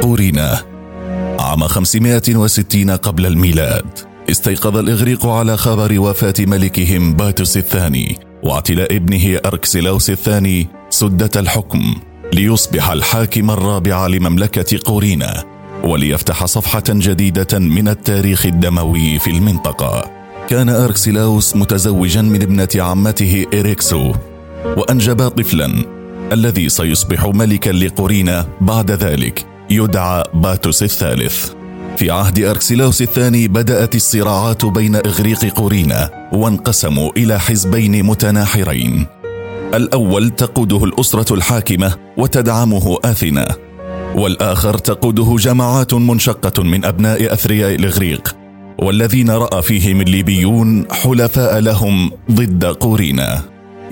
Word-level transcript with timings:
قورينا 0.00 0.58
عام 1.38 1.66
560 1.66 2.90
قبل 2.90 3.26
الميلاد 3.26 3.98
استيقظ 4.30 4.76
الإغريق 4.76 5.26
على 5.26 5.56
خبر 5.56 6.00
وفاة 6.00 6.34
ملكهم 6.40 7.14
باتوس 7.14 7.56
الثاني 7.56 8.18
واعتلاء 8.42 8.96
ابنه 8.96 9.40
أركسلاوس 9.46 10.10
الثاني 10.10 10.68
سدة 10.90 11.40
الحكم 11.40 11.94
ليصبح 12.32 12.90
الحاكم 12.90 13.50
الرابع 13.50 14.06
لمملكة 14.06 14.80
قورينا 14.84 15.44
وليفتح 15.84 16.44
صفحة 16.44 16.84
جديدة 16.88 17.58
من 17.58 17.88
التاريخ 17.88 18.46
الدموي 18.46 19.18
في 19.18 19.30
المنطقة. 19.30 20.10
كان 20.48 20.68
أركسلاوس 20.68 21.56
متزوجا 21.56 22.22
من 22.22 22.42
ابنة 22.42 22.68
عمته 22.76 23.46
إريكسو 23.54 24.12
وأنجب 24.76 25.28
طفلا 25.28 25.84
الذي 26.32 26.68
سيصبح 26.68 27.26
ملكا 27.26 27.70
لقورينا 27.70 28.48
بعد 28.60 28.90
ذلك. 28.90 29.51
يدعى 29.72 30.22
باتوس 30.34 30.82
الثالث. 30.82 31.50
في 31.96 32.10
عهد 32.10 32.38
أركسلاوس 32.38 33.02
الثاني 33.02 33.48
بدأت 33.48 33.94
الصراعات 33.94 34.64
بين 34.64 34.96
إغريق 34.96 35.44
قورينا 35.44 36.28
وانقسموا 36.32 37.10
إلى 37.16 37.40
حزبين 37.40 38.02
متناحرين. 38.06 39.06
الأول 39.74 40.30
تقوده 40.30 40.84
الأسرة 40.84 41.34
الحاكمة 41.34 41.94
وتدعمه 42.16 42.98
آثنا 43.04 43.56
والآخر 44.14 44.78
تقوده 44.78 45.36
جماعات 45.38 45.94
منشقة 45.94 46.62
من 46.62 46.84
أبناء 46.84 47.32
أثرياء 47.32 47.74
الإغريق 47.74 48.36
والذين 48.78 49.30
رأى 49.30 49.62
فيهم 49.62 50.00
الليبيون 50.00 50.86
حلفاء 50.90 51.58
لهم 51.58 52.10
ضد 52.30 52.64
قورينا. 52.64 53.42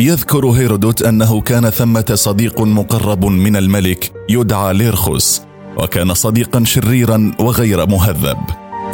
يذكر 0.00 0.46
هيرودوت 0.46 1.02
أنه 1.02 1.40
كان 1.40 1.70
ثمة 1.70 2.12
صديق 2.14 2.60
مقرب 2.60 3.24
من 3.24 3.56
الملك 3.56 4.12
يدعى 4.28 4.74
ليرخوس 4.74 5.42
وكان 5.76 6.14
صديقا 6.14 6.64
شريرا 6.64 7.32
وغير 7.38 7.86
مهذب. 7.86 8.36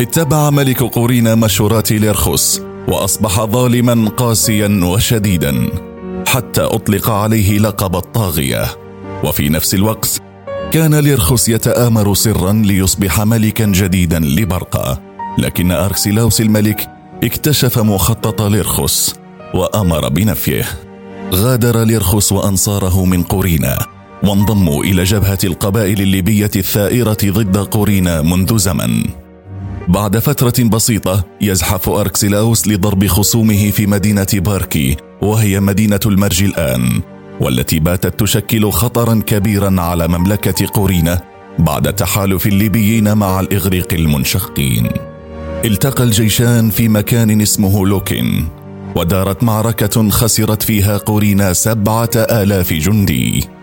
اتبع 0.00 0.50
ملك 0.50 0.82
قورينا 0.82 1.34
مشورات 1.34 1.92
ليرخوس 1.92 2.60
وأصبح 2.88 3.44
ظالما 3.44 4.10
قاسيا 4.10 4.80
وشديدا 4.84 5.68
حتى 6.26 6.60
أطلق 6.60 7.10
عليه 7.10 7.58
لقب 7.58 7.96
الطاغية. 7.96 8.64
وفي 9.24 9.48
نفس 9.48 9.74
الوقت 9.74 10.22
كان 10.72 10.94
ليرخوس 10.94 11.48
يتآمر 11.48 12.14
سرا 12.14 12.52
ليصبح 12.52 13.20
ملكا 13.20 13.64
جديدا 13.66 14.18
لبرقة. 14.18 15.00
لكن 15.38 15.72
أركسيلاوس 15.72 16.40
الملك 16.40 16.88
اكتشف 17.24 17.78
مخطط 17.78 18.42
ليرخوس 18.42 19.14
وأمر 19.54 20.08
بنفيه. 20.08 20.64
غادر 21.34 21.84
ليرخوس 21.84 22.32
وأنصاره 22.32 23.04
من 23.04 23.22
قورينا 23.22 23.95
وانضموا 24.22 24.84
إلى 24.84 25.04
جبهة 25.04 25.38
القبائل 25.44 26.00
الليبية 26.00 26.50
الثائرة 26.56 27.18
ضد 27.24 27.56
قورينا 27.56 28.22
منذ 28.22 28.58
زمن. 28.58 29.04
بعد 29.88 30.18
فترة 30.18 30.64
بسيطة 30.68 31.24
يزحف 31.40 31.88
أركسيلاوس 31.88 32.68
لضرب 32.68 33.06
خصومه 33.06 33.70
في 33.70 33.86
مدينة 33.86 34.26
باركي 34.34 34.96
وهي 35.22 35.60
مدينة 35.60 36.00
المرج 36.06 36.42
الآن 36.42 37.00
والتي 37.40 37.78
باتت 37.78 38.20
تشكل 38.20 38.70
خطرا 38.70 39.22
كبيرا 39.26 39.80
على 39.80 40.08
مملكة 40.08 40.66
قورينا 40.74 41.22
بعد 41.58 41.94
تحالف 41.94 42.46
الليبيين 42.46 43.16
مع 43.16 43.40
الإغريق 43.40 43.92
المنشقين. 43.92 44.88
التقى 45.64 46.04
الجيشان 46.04 46.70
في 46.70 46.88
مكان 46.88 47.40
اسمه 47.40 47.86
لوكين 47.86 48.48
ودارت 48.96 49.44
معركة 49.44 50.10
خسرت 50.10 50.62
فيها 50.62 50.96
قورينا 50.96 51.52
سبعة 51.52 52.10
آلاف 52.16 52.72
جندي. 52.72 53.55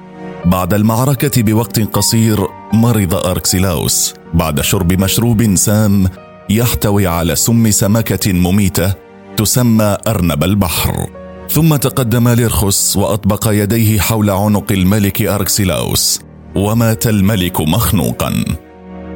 بعد 0.45 0.73
المعركة 0.73 1.41
بوقت 1.41 1.79
قصير 1.79 2.47
مرض 2.73 3.13
أركسيلاوس. 3.13 4.13
بعد 4.33 4.61
شرب 4.61 4.93
مشروب 4.93 5.55
سام 5.55 6.07
يحتوي 6.49 7.07
على 7.07 7.35
سم 7.35 7.71
سمكة 7.71 8.33
مميتة 8.33 8.93
تسمى 9.37 9.97
أرنب 10.07 10.43
البحر. 10.43 11.07
ثم 11.49 11.75
تقدم 11.75 12.29
ليرخس 12.29 12.97
وأطبق 12.97 13.47
يديه 13.51 13.99
حول 13.99 14.29
عنق 14.29 14.71
الملك 14.71 15.21
أركسيلاوس. 15.21 16.21
ومات 16.55 17.07
الملك 17.07 17.61
مخنوقا. 17.61 18.45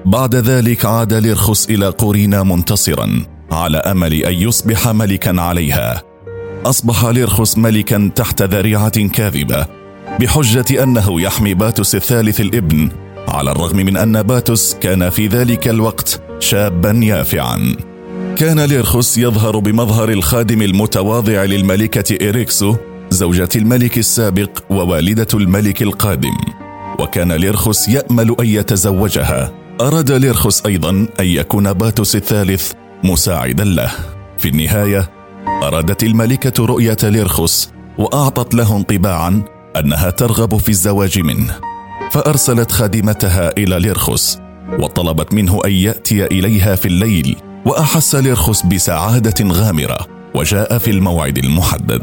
بعد 0.05 0.35
ذلك 0.35 0.85
عاد 0.85 1.13
ليرخس 1.13 1.69
إلى 1.69 1.87
قورينا 1.87 2.43
منتصرا 2.43 3.23
على 3.51 3.77
أمل 3.77 4.13
أن 4.13 4.33
يصبح 4.33 4.87
ملكا 4.87 5.41
عليها. 5.41 6.03
أصبح 6.65 7.05
ليرخس 7.05 7.57
ملكا 7.57 8.11
تحت 8.15 8.41
ذريعة 8.41 9.07
كاذبة. 9.07 9.86
بحجة 10.19 10.83
أنه 10.83 11.21
يحمي 11.21 11.53
باتوس 11.53 11.95
الثالث 11.95 12.41
الإبن 12.41 12.89
على 13.27 13.51
الرغم 13.51 13.77
من 13.77 13.97
أن 13.97 14.23
باتوس 14.23 14.75
كان 14.75 15.09
في 15.09 15.27
ذلك 15.27 15.67
الوقت 15.67 16.21
شابا 16.39 16.91
يافعا. 16.91 17.75
كان 18.35 18.59
ليرخوس 18.59 19.17
يظهر 19.17 19.59
بمظهر 19.59 20.09
الخادم 20.09 20.61
المتواضع 20.61 21.43
للملكة 21.43 22.29
إريكسو 22.29 22.75
زوجة 23.09 23.49
الملك 23.55 23.97
السابق 23.97 24.49
ووالدة 24.69 25.27
الملك 25.33 25.81
القادم. 25.81 26.37
وكان 26.99 27.31
ليرخوس 27.31 27.87
يأمل 27.87 28.35
أن 28.39 28.45
يتزوجها. 28.45 29.51
أراد 29.81 30.11
ليرخوس 30.11 30.65
أيضا 30.65 30.89
أن 31.19 31.25
يكون 31.25 31.73
باتوس 31.73 32.15
الثالث 32.15 32.71
مساعدا 33.03 33.63
له. 33.63 33.91
في 34.37 34.49
النهاية 34.49 35.09
أرادت 35.63 36.03
الملكة 36.03 36.65
رؤية 36.65 36.97
ليرخوس 37.03 37.69
وأعطت 37.97 38.55
له 38.55 38.77
انطباعا 38.77 39.56
أنها 39.79 40.09
ترغب 40.09 40.57
في 40.57 40.69
الزواج 40.69 41.19
منه 41.19 41.59
فأرسلت 42.11 42.71
خادمتها 42.71 43.51
إلى 43.57 43.79
ليرخس 43.79 44.39
وطلبت 44.79 45.33
منه 45.33 45.59
أن 45.65 45.71
يأتي 45.71 46.25
إليها 46.25 46.75
في 46.75 46.85
الليل 46.85 47.35
وأحس 47.65 48.15
ليرخس 48.15 48.65
بسعادة 48.65 49.53
غامرة 49.53 49.97
وجاء 50.35 50.77
في 50.77 50.91
الموعد 50.91 51.37
المحدد. 51.37 52.01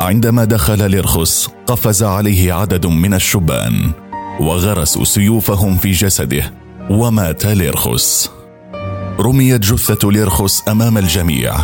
عندما 0.00 0.44
دخل 0.44 0.90
ليرخس 0.90 1.48
قفز 1.66 2.02
عليه 2.02 2.52
عدد 2.52 2.86
من 2.86 3.14
الشبان 3.14 3.90
وغرسوا 4.40 5.04
سيوفهم 5.04 5.76
في 5.76 5.90
جسده 5.90 6.52
ومات 6.90 7.46
ليرخس 7.46 8.30
رميت 9.20 9.60
جثة 9.60 10.10
ليرخس 10.10 10.68
أمام 10.68 10.98
الجميع 10.98 11.54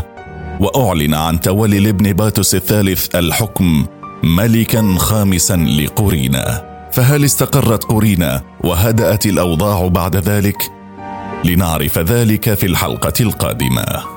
وأعلن 0.61 1.15
عن 1.15 1.41
تولي 1.41 1.79
الابن 1.79 2.13
باتوس 2.13 2.55
الثالث 2.55 3.15
الحكم 3.15 3.87
ملكا 4.25 4.95
خامسا 4.99 5.57
لقورينا 5.57 6.75
فهل 6.93 7.25
استقرت 7.25 7.85
قورينا 7.85 8.43
وهدأت 8.65 9.27
الأوضاع 9.27 9.89
بعد 9.89 10.17
ذلك؟ 10.17 10.71
لنعرف 11.45 11.99
ذلك 11.99 12.55
في 12.55 12.67
الحلقة 12.67 13.13
القادمة. 13.21 14.14